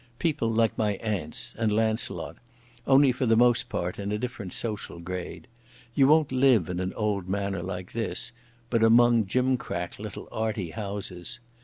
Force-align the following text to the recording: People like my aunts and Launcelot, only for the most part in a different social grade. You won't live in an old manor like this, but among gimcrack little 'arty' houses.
People 0.17 0.51
like 0.51 0.75
my 0.79 0.95
aunts 0.95 1.53
and 1.59 1.71
Launcelot, 1.71 2.37
only 2.87 3.11
for 3.11 3.27
the 3.27 3.35
most 3.37 3.69
part 3.69 3.99
in 3.99 4.11
a 4.11 4.17
different 4.17 4.51
social 4.51 4.97
grade. 4.99 5.45
You 5.93 6.07
won't 6.07 6.31
live 6.31 6.69
in 6.69 6.79
an 6.79 6.91
old 6.95 7.29
manor 7.29 7.61
like 7.61 7.91
this, 7.91 8.31
but 8.71 8.83
among 8.83 9.25
gimcrack 9.25 9.99
little 9.99 10.27
'arty' 10.31 10.71
houses. 10.71 11.39